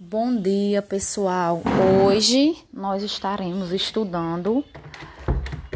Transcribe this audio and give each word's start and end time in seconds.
Bom 0.00 0.40
dia, 0.40 0.80
pessoal. 0.80 1.60
Hoje 2.06 2.56
nós 2.72 3.02
estaremos 3.02 3.72
estudando 3.72 4.64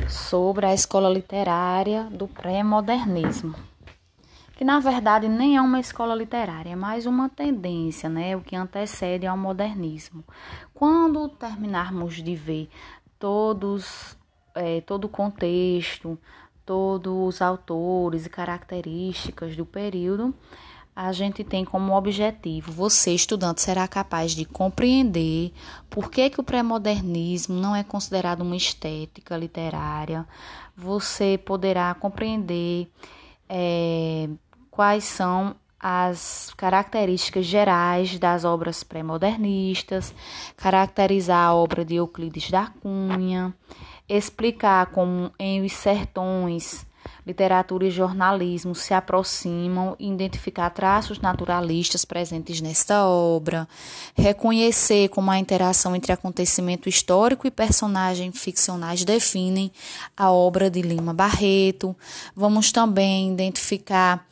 sobre 0.09 0.65
a 0.65 0.73
escola 0.73 1.09
literária 1.09 2.05
do 2.05 2.29
pré-modernismo. 2.29 3.53
Que 4.55 4.65
na 4.65 4.79
verdade 4.79 5.29
nem 5.29 5.57
é 5.57 5.61
uma 5.61 5.81
escola 5.81 6.15
literária, 6.15 6.71
é 6.71 6.77
mais 6.77 7.05
uma 7.05 7.29
tendência, 7.29 8.09
né? 8.09 8.37
O 8.37 8.41
que 8.43 8.55
antecede 8.55 9.27
ao 9.27 9.37
modernismo. 9.37 10.23
Quando 10.73 11.29
terminarmos 11.29 12.23
de 12.23 12.37
ver 12.37 12.69
todos, 13.19 14.17
é, 14.55 14.81
todo 14.83 15.07
o 15.07 15.09
contexto, 15.09 16.17
todos 16.65 17.13
os 17.13 17.43
autores 17.43 18.25
e 18.25 18.31
características 18.31 19.57
do 19.57 19.67
período, 19.67 20.33
a 20.95 21.11
gente 21.13 21.43
tem 21.43 21.65
como 21.65 21.97
objetivo, 21.97 22.71
você 22.71 23.13
estudante 23.13 23.63
será 23.63 23.89
capaz 23.89 24.33
de 24.33 24.45
compreender 24.45 25.53
por 25.89 26.11
que, 26.11 26.29
que 26.29 26.41
o 26.41 26.45
pré-modernismo 26.45 27.55
não 27.55 27.75
é 27.75 27.83
considerado 27.83 28.43
uma 28.43 28.57
estética 28.57 29.37
literária, 29.37 30.27
você 30.77 31.39
poderá 31.39 31.95
compreender 31.95 32.89
é, 33.49 34.29
quais 34.71 35.05
são 35.05 35.57
as 35.81 36.53
características 36.57 37.45
gerais 37.45 38.19
das 38.19 38.45
obras 38.45 38.85
pré-modernistas, 38.85 40.15
caracterizar 40.57 41.49
a 41.49 41.55
obra 41.55 41.85
de 41.85 41.97
Euclides 41.97 42.51
da 42.51 42.67
Cunha, 42.67 43.53
explicar 44.09 44.87
como 44.87 45.33
em 45.39 45.65
Os 45.65 45.73
Sertões 45.73 46.87
literatura 47.27 47.87
e 47.87 47.91
jornalismo 47.91 48.75
se 48.75 48.93
aproximam 48.93 49.95
e 49.99 50.11
identificar 50.11 50.71
traços 50.71 51.21
naturalistas 51.21 52.05
presentes 52.05 52.61
nesta 52.61 53.07
obra, 53.07 53.69
reconhecer 54.15 55.09
como 55.09 55.31
a 55.31 55.39
interação 55.39 55.95
entre 55.95 56.13
acontecimento 56.13 56.89
histórico 56.89 57.47
e 57.47 57.51
personagens 57.51 58.39
ficcionais 58.39 59.05
definem 59.05 59.71
a 60.17 60.31
obra 60.31 60.71
de 60.71 60.83
Lima 60.83 61.15
Barreto. 61.15 61.97
Vamos 62.35 62.73
também 62.73 63.33
identificar 63.33 64.27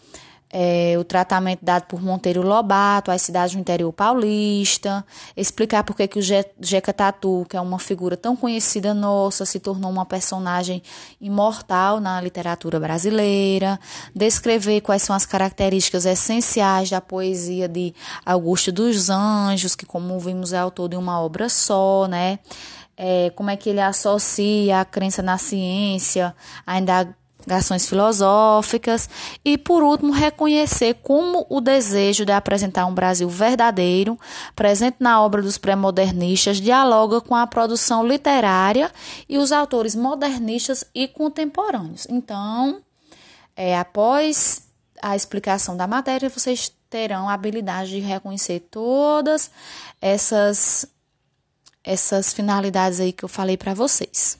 é, 0.52 0.96
o 0.98 1.04
tratamento 1.04 1.60
dado 1.62 1.84
por 1.84 2.02
Monteiro 2.02 2.42
Lobato 2.42 3.10
às 3.10 3.22
cidades 3.22 3.54
do 3.54 3.60
interior 3.60 3.92
paulista, 3.92 5.04
explicar 5.36 5.84
por 5.84 5.94
que 5.94 6.18
o 6.18 6.22
Jeca 6.22 6.92
Tatu, 6.92 7.46
que 7.48 7.56
é 7.56 7.60
uma 7.60 7.78
figura 7.78 8.16
tão 8.16 8.34
conhecida 8.34 8.92
nossa, 8.92 9.46
se 9.46 9.60
tornou 9.60 9.90
uma 9.90 10.04
personagem 10.04 10.82
imortal 11.20 12.00
na 12.00 12.20
literatura 12.20 12.80
brasileira, 12.80 13.78
descrever 14.14 14.80
quais 14.80 15.02
são 15.02 15.14
as 15.14 15.24
características 15.24 16.04
essenciais 16.04 16.90
da 16.90 17.00
poesia 17.00 17.68
de 17.68 17.94
Augusto 18.26 18.72
dos 18.72 19.08
Anjos, 19.08 19.76
que 19.76 19.86
como 19.86 20.18
vimos 20.18 20.52
é 20.52 20.58
autor 20.58 20.88
de 20.88 20.96
uma 20.96 21.20
obra 21.20 21.48
só, 21.48 22.06
né? 22.08 22.40
É, 22.96 23.30
como 23.34 23.48
é 23.48 23.56
que 23.56 23.70
ele 23.70 23.80
associa 23.80 24.80
a 24.80 24.84
crença 24.84 25.22
na 25.22 25.38
ciência, 25.38 26.34
ainda 26.66 27.08
ações 27.48 27.86
filosóficas 27.86 29.08
e, 29.44 29.56
por 29.56 29.82
último, 29.82 30.12
reconhecer 30.12 30.94
como 31.02 31.46
o 31.48 31.60
desejo 31.60 32.24
de 32.24 32.32
apresentar 32.32 32.86
um 32.86 32.94
Brasil 32.94 33.28
verdadeiro, 33.28 34.18
presente 34.54 34.96
na 35.00 35.22
obra 35.22 35.42
dos 35.42 35.58
pré-modernistas, 35.58 36.60
dialoga 36.60 37.20
com 37.20 37.34
a 37.34 37.46
produção 37.46 38.06
literária 38.06 38.90
e 39.28 39.38
os 39.38 39.52
autores 39.52 39.94
modernistas 39.94 40.84
e 40.94 41.08
contemporâneos. 41.08 42.06
Então, 42.10 42.80
é, 43.56 43.78
após 43.78 44.62
a 45.02 45.16
explicação 45.16 45.76
da 45.76 45.86
matéria, 45.86 46.28
vocês 46.28 46.72
terão 46.88 47.28
a 47.28 47.34
habilidade 47.34 47.90
de 47.90 48.00
reconhecer 48.00 48.60
todas 48.70 49.50
essas 50.00 50.86
essas 51.82 52.32
finalidades 52.32 53.00
aí 53.00 53.12
que 53.12 53.24
eu 53.24 53.28
falei 53.28 53.56
para 53.56 53.72
vocês. 53.72 54.38